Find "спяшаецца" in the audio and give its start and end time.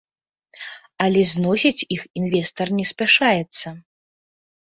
2.93-3.67